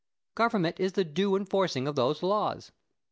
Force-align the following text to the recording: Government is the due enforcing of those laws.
Government 0.33 0.79
is 0.79 0.93
the 0.93 1.03
due 1.03 1.35
enforcing 1.35 1.87
of 1.87 1.95
those 1.95 2.23
laws. 2.23 2.71